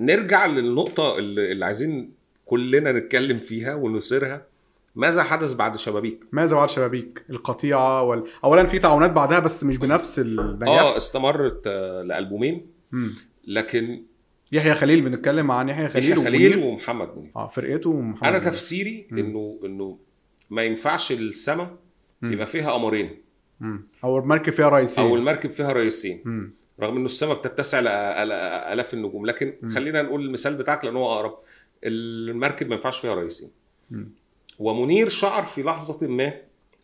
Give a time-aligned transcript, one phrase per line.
[0.00, 2.12] نرجع للنقطة اللي, عايزين
[2.46, 4.46] كلنا نتكلم فيها ونثيرها
[4.94, 8.24] ماذا حدث بعد شبابيك ماذا بعد شبابيك القطيعة وال...
[8.44, 13.10] اولا في تعاونات بعدها بس مش بنفس النجاح آه استمرت آه، لألبومين مم.
[13.46, 14.02] لكن
[14.52, 16.66] يحيى خليل بنتكلم عن يحيى خليل يحيى خليل ومنير.
[16.66, 18.50] ومحمد منير آه فرقته ومحمد أنا منير.
[18.52, 19.18] تفسيري مم.
[19.18, 19.98] انه إنه
[20.50, 21.76] ما ينفعش السما.
[22.22, 23.10] يبقى فيها قمرين.
[24.04, 26.52] أو المركب فيها رئيسين أو المركب فيها رئيسين.
[26.80, 29.26] رغم إنه السماء بتتسع لالاف النجوم.
[29.26, 29.70] لكن مم.
[29.70, 31.38] خلينا نقول المثال بتاعك لأن هو أقرب.
[31.84, 33.50] المركب ما ينفعش فيها رئيسين.
[34.58, 36.32] ومنير شعر في لحظة ما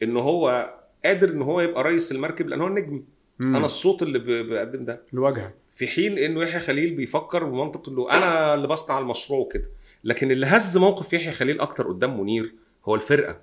[0.03, 3.03] إن هو قادر إن هو يبقى رئيس المركب لأن هو النجم.
[3.39, 3.57] مم.
[3.57, 5.03] أنا الصوت اللي بقدم ده.
[5.15, 9.69] الواجهه في حين إنه يحيى خليل بيفكر بمنطق إنه أنا اللي بصنع المشروع وكده.
[10.05, 12.55] لكن اللي هز موقف يحيى خليل أكتر قدام منير
[12.85, 13.41] هو الفرقة.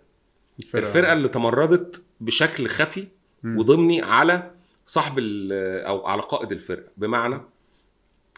[0.60, 3.08] الفرقة, الفرقة اللي تمردت بشكل خفي
[3.44, 3.58] مم.
[3.58, 4.52] وضمني على
[4.86, 6.92] صاحب أو على قائد الفرقة.
[6.98, 7.42] بمعنى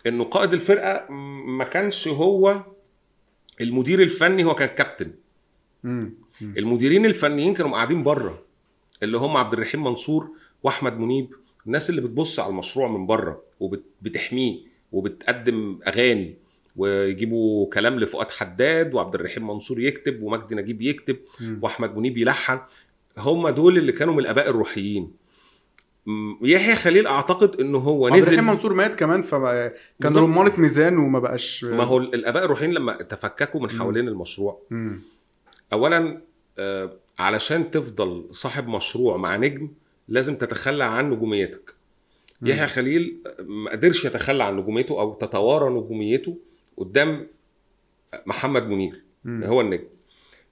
[0.07, 1.11] إنه قائد الفرقة
[1.47, 2.63] ما كانش هو
[3.61, 5.11] المدير الفني هو كان كابتن.
[6.41, 8.43] المديرين الفنيين كانوا قاعدين بره
[9.03, 10.29] اللي هم عبد الرحيم منصور
[10.63, 14.59] وأحمد منيب الناس اللي بتبص على المشروع من بره وبتحميه
[14.91, 16.35] وبتقدم أغاني
[16.75, 21.17] ويجيبوا كلام لفؤاد حداد وعبد الرحيم منصور يكتب ومجدي نجيب يكتب.
[21.61, 22.59] وأحمد منيب يلحن.
[23.17, 25.11] هم دول اللي كانوا من الأباء الروحيين.
[26.41, 29.71] يحيى خليل أعتقد إنه هو عبد نزل الرحيم منصور مات كمان فكان.
[30.15, 33.71] رمانة ميزان وما بقاش ما هو الأباء الروحيين لما تفككوا من.
[33.79, 34.99] حوالين المشروع مم.
[35.73, 36.21] اولا
[36.57, 39.69] آه، علشان تفضل صاحب مشروع مع نجم
[40.07, 41.73] لازم تتخلى عن نجوميتك.
[42.41, 46.37] يحيى خليل آه، ما قدرش يتخلى عن نجوميته أو تتوارى نجوميته
[46.77, 47.27] قدام
[48.25, 49.43] محمد منير مم.
[49.43, 49.87] هو النجم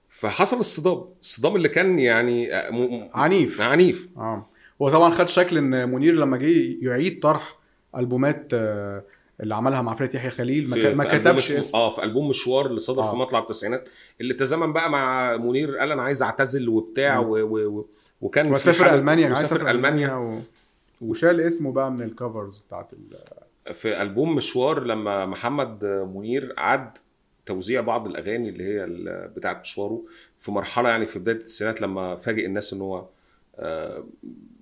[0.08, 4.46] فحصل الصدام الصدام اللي كان يعني آه، عنيف عنيف آه
[4.82, 7.58] هو طبعا خد شكل إن منير لما جه يعيد طرح
[7.96, 9.02] ألبومات آه،
[9.40, 12.28] اللي عملها مع فرقة يحيى خليل ما, في- ما في كتبش اسم آه في ألبوم
[12.28, 13.10] مشوار اللي صدر آه.
[13.10, 13.88] في مطلع التسعينات
[14.20, 17.18] اللي تزامن بقى مع منير قال أنا عايز أعتزل وبتاع.
[17.18, 17.86] و و و
[18.20, 20.38] وكان في وسافر ألمانيا وسافر ألمانيا و...
[21.00, 23.74] وشال اسمه بقى من الكفرز بتاعت ال...
[23.74, 26.98] في ألبوم مشوار لما محمد منير عد
[27.46, 28.86] توزيع بعض الأغاني اللي هي
[29.36, 30.02] بتاعه مشواره
[30.38, 33.06] في مرحلة يعني في بداية التسعينات لما فاجئ الناس إن هو
[33.58, 34.04] آه،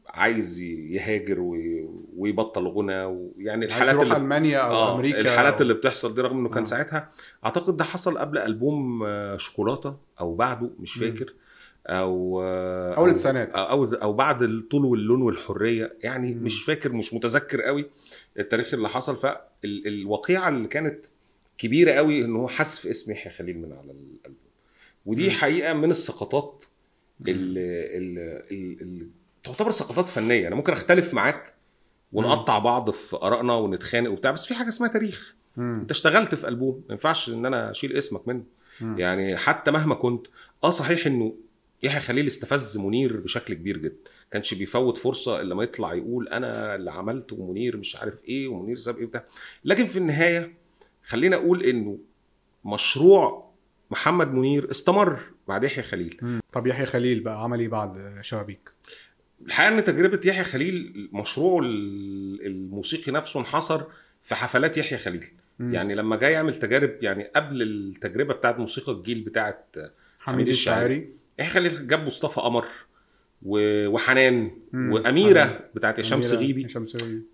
[0.06, 5.54] عايز يهاجر وي- ويبطل غنى ويعني عايز الحالات يروح اللي ألمانيا أو آه أمريكا الحالات
[5.54, 5.60] أو...
[5.62, 6.64] اللي بتحصل دي رغم إنه كان آه.
[6.64, 7.10] ساعتها
[7.44, 10.94] أعتقد ده حصل قبل ألبوم آه، شوكولاتة أو بعده مش.
[10.94, 11.34] فاكر
[11.86, 13.50] أو آه، أو- التسعينات.
[13.50, 16.34] أو أو بعد الطول واللون والحرية يعني.
[16.34, 17.90] مش فاكر مش متذكر قوي
[18.38, 21.06] التاريخ اللي حصل فالواقعه اللي كانت
[21.58, 24.36] كبيرة قوي إن هو حذف اسم يحيى خليل من على الألبوم
[25.06, 25.30] ودي.
[25.30, 26.64] حقيقة من السقطات
[27.28, 29.06] اللي, اللي, اللي
[29.42, 30.48] تعتبر سقطات فنية.
[30.48, 31.54] أنا ممكن أختلف معاك
[32.12, 35.34] ونقطع بعض في آرائنا ونتخانق وبتاع بس في حاجة اسمها تاريخ.
[35.56, 35.72] مم.
[35.80, 38.42] أنت اشتغلت في ألبوم ما ينفعش إن أنا أشيل اسمك منه.
[38.80, 38.98] مم.
[38.98, 40.26] يعني حتى مهما كنت
[40.64, 41.34] آه صحيح إنه
[41.82, 43.96] يحيى خليل استفز منير بشكل كبير جدا.
[44.32, 48.76] كانش بيفوت فرصة إلا ما يطلع يقول أنا اللي عملت ومنير مش عارف إيه ومنير
[48.76, 49.24] ساب إيه بتاع
[49.64, 50.52] لكن في النهاية
[51.04, 51.98] خلينا أقول إنه
[52.64, 53.50] مشروع
[53.90, 56.18] محمد منير استمر بعد يحيى خليل.
[56.22, 56.40] مم.
[56.52, 58.70] طب يحيى خليل بقى عمل إيه بعد شبابيك؟
[59.46, 63.82] الحقيقة إن تجربة يحيى خليل مشروعه ال- الموسيقي نفسه انحصر
[64.22, 65.24] في حفلات يحيى خليل
[65.58, 65.74] مم.
[65.74, 69.76] يعني لما جاي يعمل تجارب يعني قبل التجربة بتاعت موسيقى الجيل بتاعت
[70.18, 71.08] حميد الشاعري
[71.38, 72.64] يحيى خليل جاب مصطفى قمر
[73.42, 74.92] وحنان مم.
[74.92, 75.60] وأميرة حنان.
[75.74, 76.66] بتاعت هشام صغيبي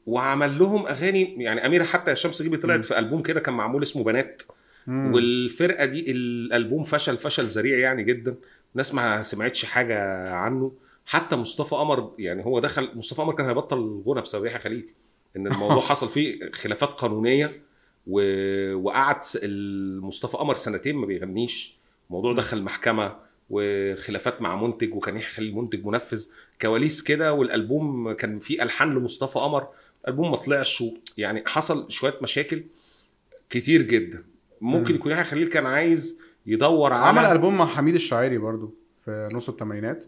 [0.07, 2.63] وعمل لهم أغاني يعني أميرة حتى هشام صغيبي مم.
[2.63, 4.43] طلعت في ألبوم كده كان معمول اسمه بنات
[4.87, 5.15] مم.
[5.15, 8.35] والفرقة دي الألبوم فشل فشل ذريع يعني جدا
[8.73, 10.73] الناس ما سمعتش حاجة عنه
[11.09, 14.89] حتى مصطفى قمر يعني هو دخل مصطفى قمر كان هيبطل غنى بسبب يحيى خليل.
[15.37, 17.63] إن الموضوع حصل فيه خلافات قانونية
[18.07, 18.21] و...
[18.75, 19.17] وقعد
[20.03, 21.79] مصطفى قمر سنتين ما بيغنيش.
[22.09, 23.17] الموضوع دخل محكمة
[23.51, 26.27] وخلافات مع منتج وكان يحيى خليل منتج منفذ.
[26.61, 29.69] كواليس كده والألبوم كان فيه ألحان لمصطفى قمر.
[30.05, 30.85] الألبوم ما طلعش
[31.19, 32.65] يعني حصل شوية مشاكل
[33.51, 34.25] كتير جدا.
[34.61, 34.99] ممكن مم.
[34.99, 39.49] يكون يحيى خليل كان عايز يدور عمل على ألبوم مع حميد الشاعري برضو في نص
[39.49, 40.05] الثمانينات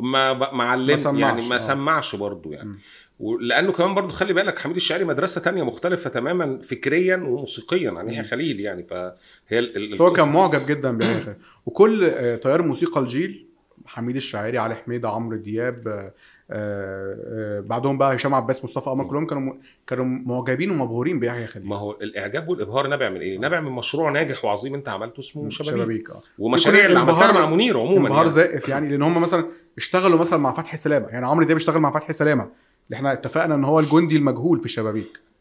[0.00, 1.58] ما ما علم يعني ما آه.
[1.58, 2.78] سمعش برضه يعني.
[3.20, 8.24] ولأنه كمان برضه خلي بالك حميد الشاعري مدرسة تانية مختلفة تماما فكريا وموسيقيا عن يحيى.
[8.24, 11.36] خليل يعني فهي هو كان معجب جدا بيحيى خليل
[11.66, 13.46] وكل آه، تيار موسيقى الجيل
[13.86, 16.12] حميد الشاعري علي حميدة عمرو دياب آه،
[17.68, 19.04] بعدهم بقى هشام عباس مصطفى قمر.
[19.04, 21.66] كلهم كانوا م- كانوا معجبين ومبهورين بيحيى خليل.
[21.66, 25.48] ما هو الإعجاب والإبهار نابع من إيه؟ نابع من مشروع ناجح وعظيم أنت عملته اسمه
[25.48, 26.20] شبابيك, شبابيك آه.
[26.38, 28.30] ومشاريع اللي عملتها مع منير عموما انبهار يعني.
[28.30, 29.46] زائف يعني لأن هم مثلا
[29.76, 31.06] اشتغلوا مثلا مع فتحي سلامة.
[31.08, 32.42] يعني عمرو دياب اشتغل مع فتحي سلامة.
[32.86, 35.33] اللي إحنا اتفقنا إن هو الجندي المجهول في شبابيك آه،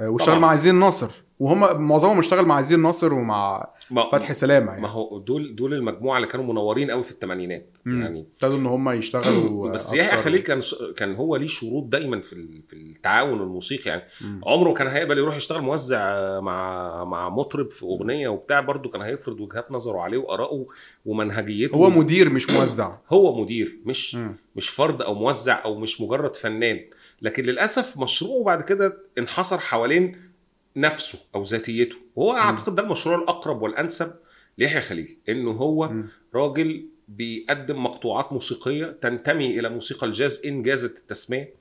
[0.00, 0.38] واشتغل طبعاً.
[0.38, 1.10] مع عزيز ناصر
[1.40, 5.74] وهم معظمهم اشتغل مع عزيز ناصر ومع ما فتحي سلامة ما يعني هو دول دول
[5.74, 7.78] المجموعة اللي كانوا منورين قوي في الثمانينات.
[7.86, 9.94] يعني ابتدوا إن هم يشتغلوا بس.
[9.94, 10.60] يحيى خليل كان
[10.96, 14.40] كان هو ليه شروط دايما في ال- في التعاون الموسيقي يعني مم.
[14.46, 16.00] عمره كان هيقبل يروح يشتغل موزع
[16.40, 20.66] مع مع مطرب في أغنية وبتاع برضه كان هيفرض وجهات نظره عليه وآرائه
[21.06, 24.36] ومنهجيته هو مدير مش موزع هو مدير مش مم.
[24.56, 26.80] مش فرد أو موزع أو مش مجرد فنان
[27.22, 30.30] لكن للأسف مشروعه بعد كده انحصر حوالين
[30.76, 31.96] نفسه أو ذاتيته.
[32.16, 34.12] وهو أعتقد ده المشروع الأقرب والأنسب
[34.58, 36.08] ليحيى خليل إنه هو مم.
[36.34, 41.54] راجل بيقدم مقطوعات موسيقية تنتمي إلى موسيقى الجاز إن جازت التسمية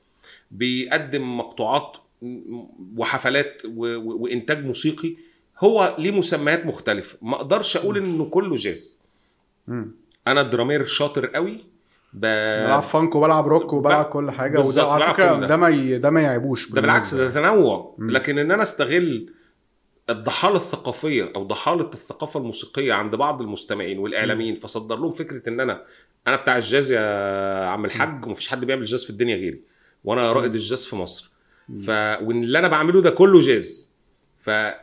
[0.52, 1.98] بيقدم مقطوعات
[2.98, 5.16] وحفلات و- و- وإنتاج موسيقي.
[5.60, 7.18] هو ليه مسميات مختلفة.
[7.22, 9.00] ما أقدرش أقول إنه كله جاز.
[9.68, 9.92] مم.
[10.28, 11.66] أنا drummer شاطر قوي.
[12.16, 12.22] ب...
[12.66, 15.58] بلعب funk وبلعب روك وبلعب كل حاجة وده على فكرة ده.
[15.58, 15.98] ما ي...
[15.98, 17.96] ده ما يعيبوش ده بالعكس ده تنوع.
[18.00, 19.30] لكن إن أنا أستغل
[20.10, 25.82] الضحالة الثقافية أو ضحالة الثقافة الموسيقية عند بعض المستمعين والإعلاميين فصدر لهم فكرة إن أنا
[26.28, 29.62] أنا بتاع الجاز يا عم الحاج ومفيش حد بيعمل جاز في الدنيا غيري
[30.04, 31.32] وأنا رائد الجاز في مصر.
[31.86, 31.90] ف
[32.22, 33.92] واللي أنا بعمله ده كله جاز.
[34.40, 34.80] فلا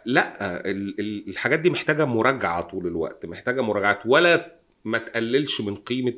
[0.71, 4.53] ال- ال- الحاجات دي محتاجة مراجعة طول الوقت محتاجة مراجعات ولا
[4.85, 6.15] ما تقللش من قيمة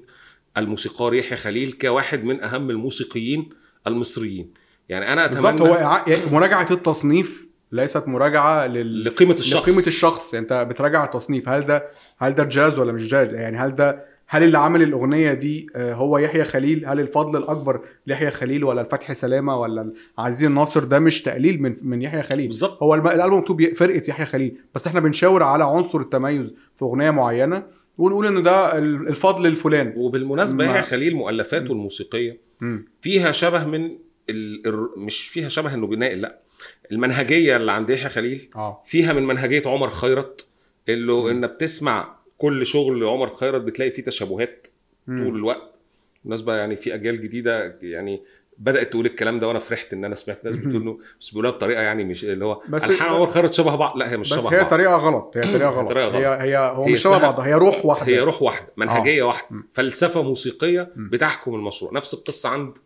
[0.58, 3.48] الموسيقار يحيى خليل كواحد من أهم الموسيقيين
[3.86, 4.50] المصريين.
[4.88, 9.04] يعني أنا بالظبط أتمنى هو إعا- يعني مراجعة التصنيف ليست مراجعة لل...
[9.04, 9.68] لقيمة الشخص.
[9.68, 10.34] لقيمة الشخص.
[10.34, 11.48] يعني أنت بتراجع التصنيف.
[11.48, 11.84] هل ده
[12.18, 15.94] هل ده جاز ولا مش جاز؟ يعني هل ده هل اللي عامل الأغنية دي آه،
[15.94, 20.98] هو يحيى خليل؟ هل الفضل الأكبر ليحيى خليل ولا الفتحي سلامة ولا عزيز الناصر؟ ده
[20.98, 22.46] مش تقليل من من يحيى خليل.
[22.46, 22.82] بالظبط.
[22.82, 24.56] هو الألبوم مكتوب فرقة يحيى خليل.
[24.74, 26.46] بس إحنا بنشاور على عنصر التميز
[26.76, 27.62] في أغنية معينة.
[27.98, 32.40] ونقول إن ده ال- الفضل الفلان وبالمناسبة ما- يحيى خليل مؤلفاته الموسيقية.
[33.00, 33.98] فيها شبه من
[34.30, 34.62] ال...
[34.96, 36.38] مش فيها شبه إنه بيناقل لا
[36.92, 40.46] المنهجية اللي عند يحيى خليل آه فيها من منهجية عمر خيرت
[40.88, 41.26] اللي مم.
[41.26, 44.66] ان بتسمع كل شغل عمر خيرت بتلاقي فيه تشابهات
[45.06, 45.36] طول.
[45.36, 45.74] الوقت
[46.24, 48.22] بالنسبة يعني في أجيال جديدة يعني
[48.58, 51.82] بدأت تقول الكلام ده وأنا فرحت إن أنا سمعت ناس بتقول إنه بس بيقولوها بطريقة
[51.82, 54.52] يعني مش اللي هو بس- الحان عمر خيرت شبه بعض لا هي مش بس شبه
[54.52, 56.16] هي بعض طريقة غلط هي طريقة غلط طريقة غلط.
[56.16, 59.26] هي هي هو هي مش شبه بعض هي روح واحدة هي روح واحدة منهجية آه.
[59.26, 59.48] واحدة.
[59.72, 60.92] فلسفة موسيقية.
[60.96, 62.78] بتحكم المشروع نفس القصة عند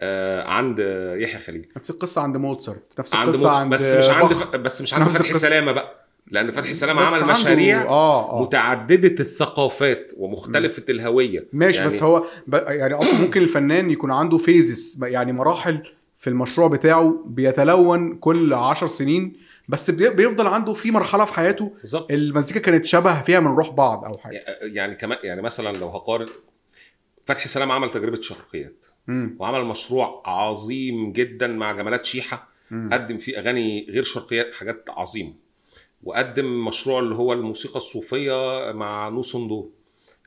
[0.00, 0.78] آه عند
[1.18, 4.32] يحيى خليل نفس القصة عند موتسارت نفس عند القصة موتس عند بس مش عند.
[4.32, 4.56] ف...
[4.56, 5.32] بس مش عند فتحي.
[5.32, 8.42] سلامة بقى لأن فتحي سلامه بس عمل مشاريع آه آه.
[8.42, 11.48] متعددة الثقافات ومختلفة الهوية.
[11.52, 12.54] ماشي يعني بس هو ب...
[12.54, 15.82] يعني أصلا ممكن الفنان يكون عنده phases يعني مراحل
[16.16, 19.32] في المشروع بتاعه بيتلون كل عشر سنين
[19.68, 22.12] بس بي- بيفضل عنده في مرحلة في حياته بالظبط.
[22.12, 24.44] المزيكا كانت شبه فيها من روح بعض أو حاجة.
[24.62, 26.26] يعني كمان يعني مثلا لو هقارن
[27.24, 29.36] فتحي سلامه عمل تجربة شرقيات مم.
[29.38, 32.90] وعمل مشروع عظيم جدا مع جمالات شيحة مم.
[32.92, 35.32] قدم فيه أغاني غير شرقيات حاجات عظيمة.
[36.02, 39.70] وقدم مشروع اللي هو الموسيقى الصوفية مع يوسو ندور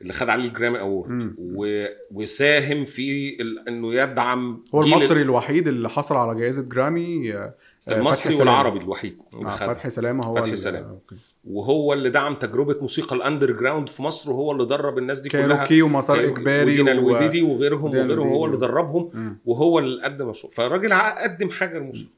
[0.02, 1.36] اللي خد عليه ال Grammy Award.
[1.40, 1.86] و...
[2.12, 3.68] وساهم في ال...
[3.70, 7.56] إنه يدعم هو جيل المصري الوحيد اللي حصل على جائزة جرامي آه،
[7.90, 8.36] آه، المصري.
[8.36, 9.56] والعربي الوحيد آه.
[9.56, 10.90] فتحي سلامة هو فتحي سلامة.
[10.90, 11.16] okay.
[11.46, 15.48] وهو اللي دعم تجربة موسيقى ال underground في مصر وهو اللي درب الناس دي كلها
[15.48, 18.46] كايروكي ومسار إجباري ودينا و- الوديدي وغيرهم وغيرهم هو.
[18.46, 19.40] اللي دربهم مم.
[19.46, 22.12] وهو اللي قدم مشروع فالراجل قدم حاجة للموسيقى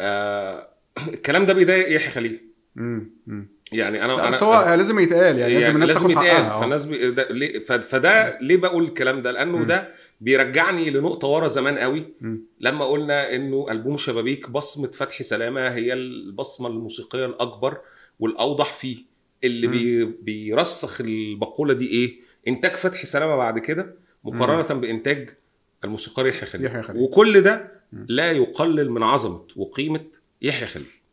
[0.00, 0.68] آه
[1.08, 2.47] الكلام ده بيضايق يحيى خليل
[2.78, 3.10] مم.
[3.26, 3.48] مم.
[3.72, 6.60] يعني أنا أنا هو لازم يتقال يعني, لازم الناس لازم يتقال آه.
[6.60, 7.10] فالناس بي...
[7.10, 7.28] ده...
[7.30, 7.58] ليه...
[7.64, 9.66] فده ليه بقول الكلام ده لأنه مم.
[9.66, 12.42] ده بيرجعني لنقطة ورا زمان قوي مم.
[12.60, 17.78] لما قلنا إنه ألبوم شبابيك بصمة فتحي سلامة هي البصمة الموسيقية الأكبر
[18.20, 18.96] والأوضح فيه
[19.44, 19.72] اللي مم.
[19.72, 20.04] بي...
[20.04, 25.30] بيرسخ المقولة دي إيه إنتاج فتحي سلامة بعد كده مقارنة بإنتاج
[25.84, 26.96] الموسيقار يحيى خليل.
[26.96, 28.06] وكل ده مم.
[28.08, 30.04] لا يقلل من عظمة وقيمة
[30.42, 30.98] يحيى خليل